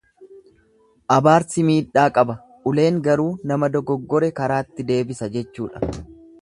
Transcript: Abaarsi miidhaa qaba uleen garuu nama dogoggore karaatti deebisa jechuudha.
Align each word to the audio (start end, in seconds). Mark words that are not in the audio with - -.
Abaarsi 1.15 1.65
miidhaa 1.67 2.07
qaba 2.15 2.37
uleen 2.73 2.99
garuu 3.09 3.29
nama 3.53 3.73
dogoggore 3.77 4.35
karaatti 4.41 4.89
deebisa 4.93 5.33
jechuudha. 5.39 5.89